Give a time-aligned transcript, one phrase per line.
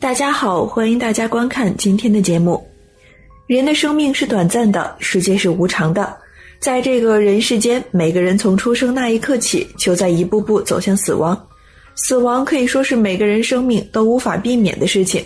[0.00, 2.66] 大家好，欢迎大家观看今天的节目。
[3.46, 6.16] 人的生命是短暂的，世界是无常的。
[6.58, 11.38] 在这个人世间，每个人从出生那一刻起，就在一步步走向死亡。
[11.96, 15.22] 死亡可以说是每个人生命都无法避免的事情。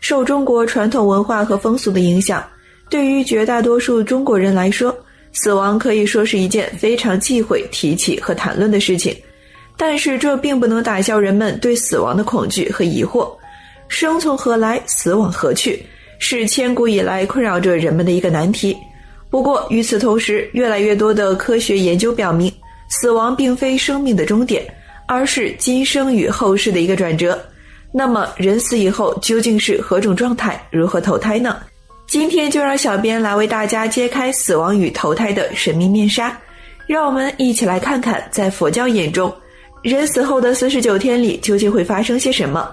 [0.00, 2.42] 受中国传统文化和风俗的影响，
[2.88, 4.96] 对于绝大多数中国人来说，
[5.34, 9.14] 死亡可以说是一件非常忌讳提起和谈论的事情。
[9.76, 13.30] 但是，这并不能打消人们对死亡的恐惧和疑惑。
[13.88, 15.84] 生从何来，死往何去，
[16.18, 18.76] 是千古以来困扰着人们的一个难题。
[19.30, 22.52] 不过，与此同时，越来越多的科学研究表明，
[22.88, 24.64] 死亡并非生命的终点，
[25.06, 27.38] 而是今生与后世的一个转折。
[27.92, 30.60] 那么，人死以后究竟是何种状态？
[30.70, 31.58] 如何投胎呢？
[32.06, 36.36] 今天就让小编来为大家揭开死亡与投胎的神秘面纱，
[36.86, 39.34] 让我们一起来看看，在佛教眼中，
[39.82, 42.68] 人死后的四十九天里究竟会发生些什么。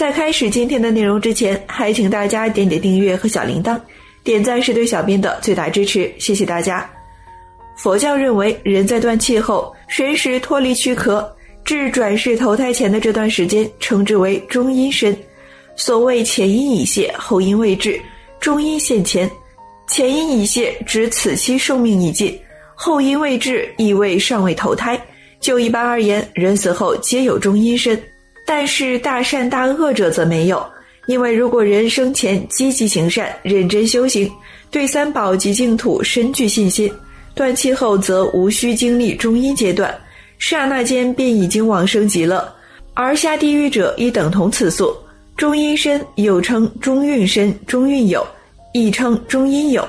[0.00, 3.78] 在开始今天的内容之前，还请大家点点订阅和小铃铛，
[4.24, 6.90] 点赞是对小编的最大支持，谢谢大家。
[7.76, 11.30] 佛教认为，人在断气后，神识脱离躯壳，
[11.66, 15.14] 至转世投胎前的这段时间，称之为中阴身。
[15.76, 18.00] 所谓前阴已泄，后阴未至，
[18.40, 19.30] 中阴现前。
[19.86, 22.32] 前阴已泄，指此期寿命已尽；
[22.74, 24.98] 后阴未至，意味尚未投胎。
[25.40, 28.02] 就一般而言，人死后皆有中阴身。
[28.52, 30.60] 但是大善大恶者则没有，
[31.06, 34.28] 因为如果人生前积极行善、认真修行，
[34.72, 36.92] 对三宝及净土深具信心，
[37.32, 39.96] 断气后则无需经历中阴阶段，
[40.40, 42.52] 刹那间便已经往生极乐。
[42.92, 44.92] 而下地狱者亦等同此数。
[45.36, 48.26] 中阴身又称中运身、中运有，
[48.74, 49.88] 亦称中阴有。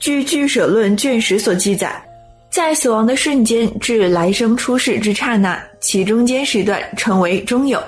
[0.00, 2.02] 据《俱舍论》卷十所记载，
[2.50, 7.80] 在死亡的瞬间至来生出世之刹那，其中间时段称为中有。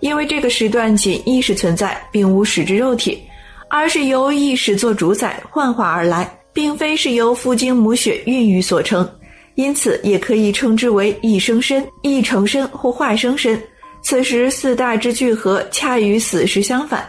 [0.00, 3.22] 因为这个时段仅意识存在，并无实质肉体，
[3.68, 9.08] 而是由意识做主宰幻化而来，并非是由父精母血孕育所成，
[9.56, 13.60] 因此也可以称之为一生身、一成身或化生身。
[14.02, 17.04] 此时四大之聚合，恰与死时相反，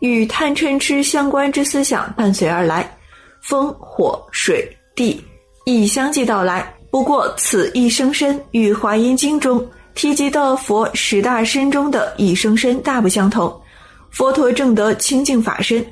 [0.00, 2.88] 与贪嗔痴相关之思想伴随而来，
[3.42, 5.24] 风、火、水、地
[5.64, 6.70] 亦相继到来。
[6.90, 9.66] 不过此一生身与《华严经》中。
[9.96, 13.52] 提及的佛十大身中的一生身大不相同，
[14.10, 15.84] 佛陀正得清净法身，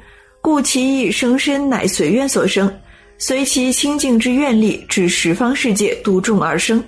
[0.43, 2.73] 故其一生身乃随愿所生，
[3.17, 6.79] 随其清净之愿力，至十方世界度众而生；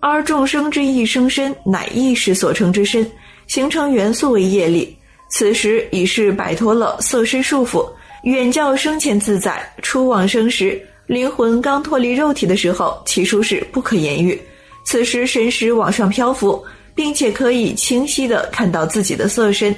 [0.00, 3.06] 而众生之一生身乃意识所成之身，
[3.46, 4.96] 形成元素为业力，
[5.28, 7.86] 此时已是摆脱了色身束缚，
[8.22, 9.62] 远较生前自在。
[9.82, 14.40] 初往生时，灵魂刚脱离肉体的时候，其舒适不可言喻。
[14.86, 16.64] 此时神识往上漂浮，
[16.94, 19.74] 并且可以清晰地看到自己的色身，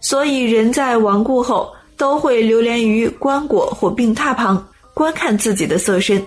[0.00, 4.64] 所以人在亡故后都会流连于棺椁或病榻旁
[4.94, 6.24] 观看自己的色身。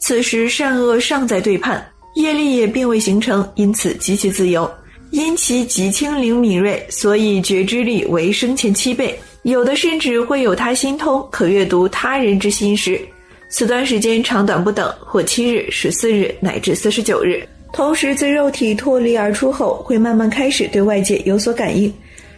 [0.00, 1.86] 此时善恶尚在对判，
[2.16, 4.68] 业力也并未形成，因此极其自由。
[5.12, 9.16] 因其极轻灵敏锐，所以觉知力为生前七倍。
[9.42, 13.00] 有的甚至会有他心通，可阅读他人之心识。
[13.48, 17.44] 此段时间长短不等，或七日、十四日乃至四十九日。
[17.72, 21.92] 同时，自肉体脱离而出后，会慢慢开始对外界有所感应，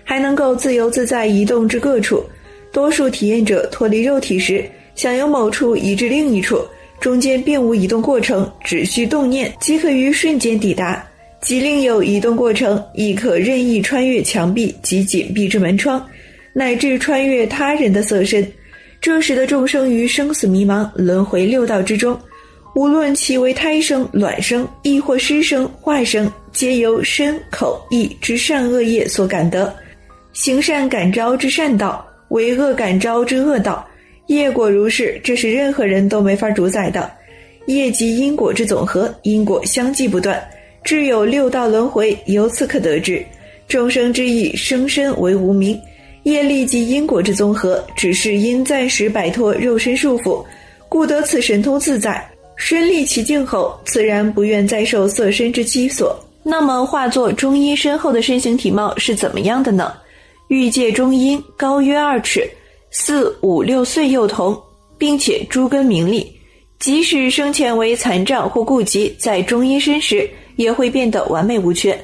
[0.05, 2.23] 还能够自由自在移动至各处。
[2.71, 6.63] 多数体验者脱离肉体时，想由某处移至另一处，
[7.01, 11.03] 中间并无移动过程，只需动念即可于瞬间抵达；
[11.41, 16.07] 即另有移动过程，亦可任意穿越墙壁及紧闭之门窗，
[16.53, 18.47] 乃至穿越他人的色身。
[19.01, 22.19] 这时的众生于生死迷茫、轮回六道之中。
[22.75, 29.73] 无论其为胎生、卵生，亦或湿生、化生，皆由身、口、意之善恶业所感得。
[30.33, 33.87] 行善感召之善道，为恶感召之恶道。
[34.29, 37.11] 业果如是，这是任何人都没法主宰的。
[37.67, 40.43] 业即因果之总和，因果相继不断，
[40.83, 42.17] 至有六道轮回。
[42.25, 43.23] 由此可得知，
[43.69, 45.79] 众生之意生身为无名，
[46.23, 50.43] 业力即因果之综合，只是因暂时摆脱肉身束缚，
[50.89, 52.27] 故得此神通自在。
[52.57, 56.19] 身历其境后，自然不愿再受色身之羁锁。
[56.45, 59.93] 那么，化作中阴身后的身形体貌是怎么样的呢？
[60.49, 62.49] 欲界中阴，高约二尺，
[62.91, 64.61] 四五六岁幼童，
[64.99, 66.31] 并且诸根明利。
[66.79, 71.97] 即使生前为残障或痼疾，在中阴身时也会变得完美无缺。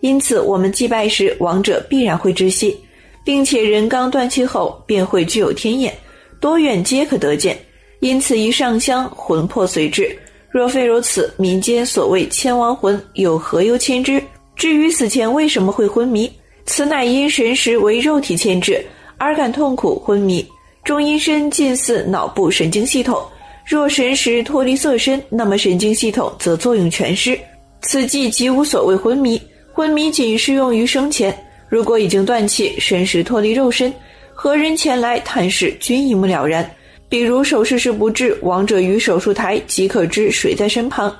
[0.00, 2.76] 因此，我们祭拜时，亡者必然会窒息，
[3.24, 5.92] 并且人刚断气后便会具有天眼，
[6.38, 7.58] 多远皆可得见。
[8.00, 10.16] 因此，一上香，魂魄随至。
[10.50, 14.22] 若非如此，民间所谓牵亡魂，有何由牵之？
[14.54, 16.30] 至于死前为什么会昏迷，
[16.64, 18.84] 此乃因神识为肉体牵制
[19.18, 20.46] 而感痛苦昏迷。
[20.84, 23.22] 中阴身近似脑部神经系统。
[23.66, 27.36] 若神识脱离色身，那么神经系统则作用全失，
[27.82, 29.40] 此即即无所谓昏迷。
[29.72, 31.36] 昏迷仅适用于生前，
[31.68, 33.92] 如果已经断气，神识脱离肉身，
[34.32, 36.70] 何人前来探视均一目了然。
[37.08, 41.14] 比如手术时不治，亡者于手术台即可知谁在身旁。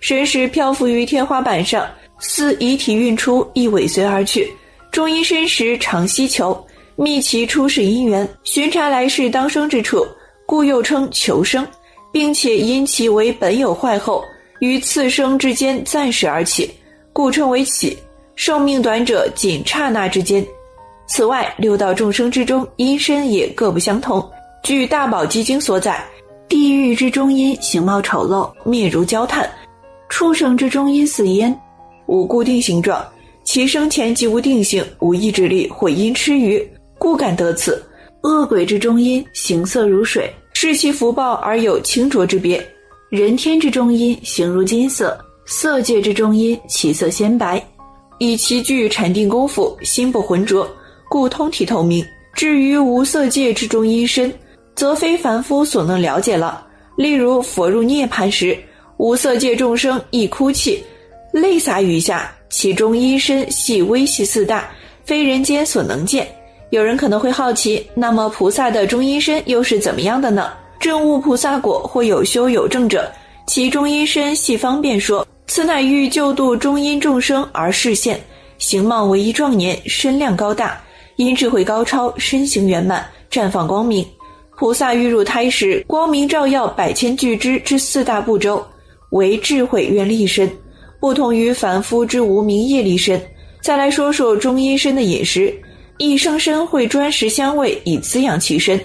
[0.00, 1.86] 神识漂浮于天花板上，
[2.18, 4.50] 似遗体运出，亦尾随而去。
[4.90, 6.66] 中医身时常希求
[6.96, 10.06] 觅其出世因缘，巡查来世当生之处，
[10.46, 11.66] 故又称求生。
[12.12, 14.24] 并且因其为本有坏后，
[14.58, 16.68] 于次生之间暂时而起，
[17.12, 17.96] 故称为起。
[18.34, 20.44] 寿命短者仅刹那之间。
[21.06, 24.28] 此外，六道众生之中，阴身也各不相同。
[24.62, 26.04] 据《大宝积经》所载，
[26.48, 29.44] 地狱之中阴形貌丑陋，面如焦炭；
[30.08, 31.58] 畜生之中阴似烟，
[32.06, 33.02] 无固定形状。
[33.42, 36.64] 其生前即无定性，无意志力，或因吃鱼，
[36.98, 37.82] 故感得此。
[38.22, 40.30] 恶鬼之中阴形色如水。
[40.52, 42.62] 视其福报而有清浊之别，
[43.08, 47.64] 人天之中阴形如金色，色界之中阴其色鲜白，
[48.18, 50.68] 以其具禅定功夫，心不浑浊，
[51.08, 52.04] 故通体透明。
[52.34, 54.32] 至于无色界之中阴身，
[54.80, 56.66] 则非凡夫所能了解了。
[56.96, 58.58] 例如佛入涅盘时，
[58.96, 60.82] 无色界众生亦哭泣，
[61.34, 64.70] 泪洒雨下，其中阴身系微细四大，
[65.04, 66.26] 非人间所能见。
[66.70, 70.50] 有人可能会好奇，那么菩萨的中阴身又是怎么样的呢？
[70.80, 73.12] 证悟菩萨果或有修有证者，
[73.46, 78.18] 其中阴身系方便说，此乃欲救度中阴众生而示现，
[78.56, 80.80] 形貌为一壮年，身量高大，
[81.16, 84.02] 因智慧高超，身形圆满，绽放光明。
[84.60, 88.62] 菩萨欲入胎时，光明照耀百千俱胝之四大部洲，
[89.08, 90.46] 为智慧愿力身，
[91.00, 93.18] 不同于凡夫之无名业力身。
[93.62, 95.50] 再来说说中阴身的饮食。
[95.96, 98.78] 一生身会专食香味以滋养其身，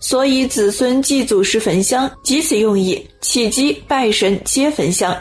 [0.00, 3.02] 所以子孙祭祖时焚香，即此用意。
[3.22, 5.16] 起机拜神皆焚香，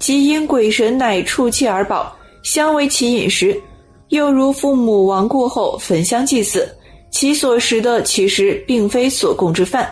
[0.00, 2.12] 即因鬼神乃触气而保，
[2.42, 3.56] 香为其饮食。
[4.08, 6.68] 又如父母亡故后焚香祭祀，
[7.12, 9.88] 其所食的其实并非所供之饭，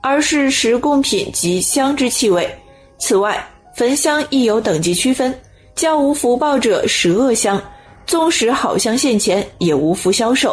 [0.00, 2.48] 而是食供品及香之气味。
[2.96, 3.44] 此外，
[3.74, 5.38] 焚香亦有等级区分，
[5.74, 7.60] 较无福报者食恶香。
[8.06, 10.52] 纵使好香现前，也无福消受；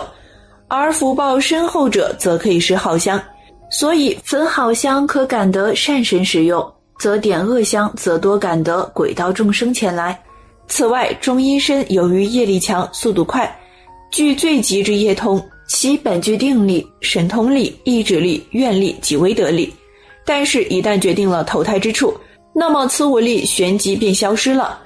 [0.68, 3.22] 而福报深厚者，则可以食好香。
[3.70, 10.20] 所以焚好香可感得善神使用，则点恶香则多感得鬼道众生前来。
[10.68, 13.50] 此外，中阴身由于业力强、速度快，
[14.12, 19.72] 具最极之业通，其本具定力、神通力、意志力、愿力及威德力。
[20.26, 22.14] 但是，一旦决定了投胎之处，
[22.54, 24.80] 那么此五力旋即便消失了。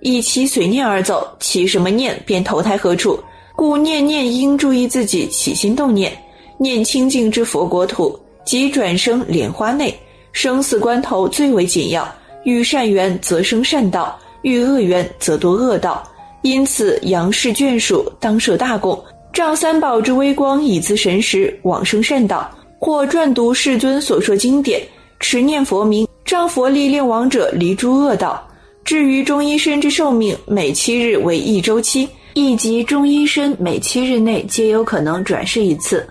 [0.00, 3.22] 以其随念而走，起什么念便投胎何处，
[3.54, 6.12] 故念念应注意自己起心动念，
[6.58, 9.94] 念清净之佛国土，即转生莲花内。
[10.32, 12.10] 生死关头最为紧要，
[12.44, 16.02] 遇善缘则生善道，遇恶缘则多恶道。
[16.42, 18.98] 因此，杨氏眷属当设大供，
[19.32, 22.46] 仗三宝之威光以资神识，往生善道；
[22.78, 24.82] 或撰读世尊所说经典，
[25.20, 28.46] 持念佛名，仗佛力令亡者离诸恶道。
[28.84, 36.06] 至于中阴身之寿命，每七日为一周期，亦即中阴身每七日内皆有可能转世一次。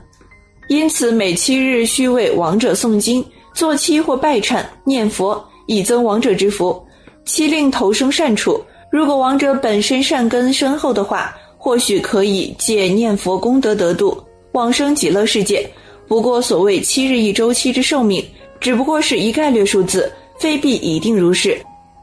[0.68, 3.24] 因此，每七日须为亡者诵经、
[3.54, 6.82] 坐七或拜忏、念佛，以增亡者之福，
[7.26, 8.60] 七令投生善处。
[8.92, 14.18] 如果亡者本身善根深厚的话，或许可以借念佛功德得度，
[14.54, 15.64] 往生极乐世界。
[16.08, 18.26] 不过，所谓七日一周期之寿命，
[18.60, 21.56] 只不过是一概略数字，非必一定如是。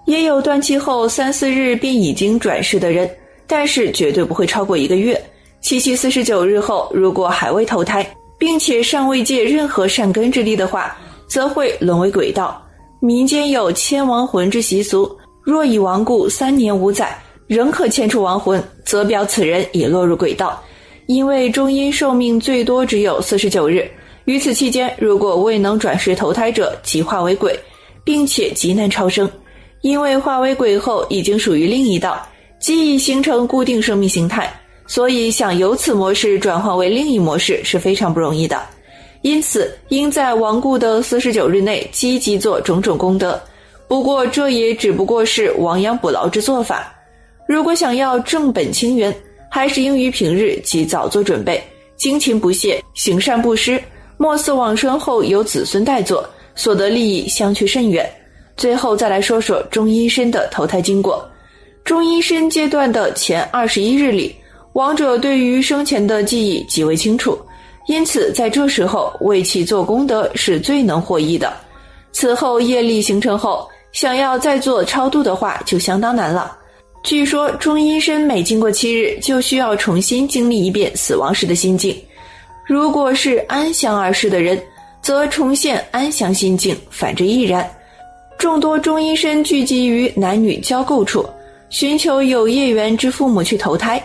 [0.06, 3.10] 也有断气后三四日便已经转世的人，
[3.48, 5.20] 但是绝对不会超过一个月。
[5.60, 10.96] 七七四十九日后，如果还未投胎，并且尚未借任何善根之力的话，
[11.28, 12.62] 则会沦为鬼道。
[13.00, 15.10] 民间有牵亡魂之习俗，
[15.42, 17.16] 若已亡故三年五载，
[17.48, 20.62] 仍可牵出亡魂，则表此人已落入鬼道。
[21.06, 23.90] 因为中阴寿命最多只有四十九日，
[24.26, 27.58] 于此期间，如果未能转世投胎者，即化为鬼。
[28.04, 29.30] 并且极难超生，
[29.82, 32.26] 因为化为鬼后已经属于另一道，
[32.58, 34.50] 既已形成固定生命形态，
[34.86, 38.62] 所以想由此模式转换为另一模式是非常不容易的。
[39.20, 43.38] 因此，应在亡故的四十九日内积极做种种功德。
[43.86, 46.90] 不过，这也只不过是亡羊补牢之做法。
[47.48, 49.12] 如果想要正本清源，
[49.50, 51.60] 还是应于平日及早做准备，
[51.96, 53.82] 精勤不懈，行善布施，
[54.18, 56.28] 莫似往生后有子孙代做。
[56.54, 58.04] 所得利益相去甚远。
[58.56, 61.26] 最后再来说说中阴身的投胎经过。
[61.84, 64.34] 中阴身阶段的前二十一日里，
[64.72, 67.38] 亡者对于生前的记忆极为清楚，
[67.86, 71.50] 因此在这时候为其做功德是最能获益的。
[72.10, 76.57] 此后业力形成后，想要再做超度的话就相当难了。
[77.02, 81.96] 据说中阴身每经过七日，就需要重新经历一遍死亡时的心境。
[82.66, 84.60] 如果是安详而逝的人。
[85.00, 87.66] 则重现安详心境，反之亦然。
[88.36, 91.26] 众多中医身聚集于男女交媾处，
[91.70, 94.02] 寻求有业缘之父母去投胎，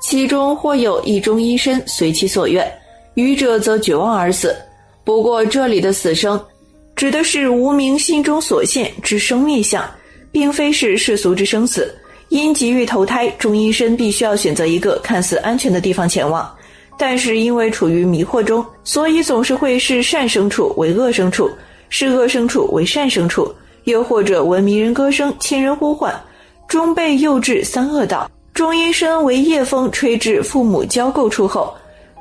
[0.00, 2.70] 其中或有一中医身随其所愿，
[3.14, 4.54] 愚者则绝望而死。
[5.02, 6.40] 不过这里的死生，
[6.94, 9.82] 指的是无名心中所现之生灭相，
[10.30, 11.92] 并非是世俗之生死。
[12.34, 16.52] 因急于投胎，中医身必须要选择一个看似安全的地方前往。
[16.98, 21.48] 但是因为处于迷惑中，所以总是会视善生处为恶生处，
[21.90, 26.12] 视恶生处为善生处，又或者闻迷人歌声、亲人呼唤，
[26.66, 28.28] 终被诱至三恶道。
[28.52, 31.72] 中阴身为夜风吹至父母交媾处后，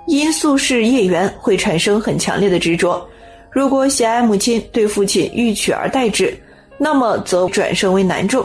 [0.06, 3.04] 因宿世业缘会产生很强烈的执着。
[3.50, 6.32] 如果喜爱母亲，对父亲欲取而代之，
[6.78, 8.44] 那么则转生为男众；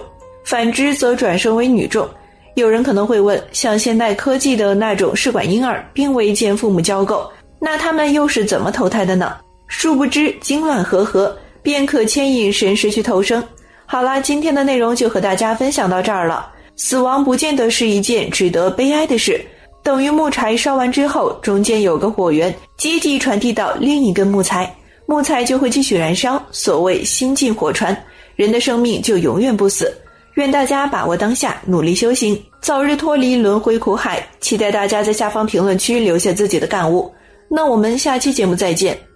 [0.48, 2.08] 反之则转生为女众。
[2.54, 7.28] 有人可能会问，像现代科技的那种试管婴儿，并未见父母交媾，
[7.60, 9.36] 那他们又是怎么投胎的呢？
[9.66, 13.46] 殊不知，精卵和合，便可牵引神识去投生。
[13.84, 16.50] 好啦，今天的内容就和大家分享到这儿了。
[16.76, 19.38] 死亡不见得是一件值得悲哀的事，
[19.82, 24.74] 等于木柴烧完之后，中间有个火源，积极传递到另一根木材，
[25.04, 26.42] 木材就会继续燃烧。
[26.50, 27.94] 所谓心进火传，
[28.34, 29.94] 人的生命就永远不死。
[30.40, 34.24] 愿大家把握当下，努力修行，早日脱离轮回苦海。
[34.40, 37.12] 期待大家在下方评论区留下自己的感悟。
[37.48, 39.07] 那我们下期节目再见。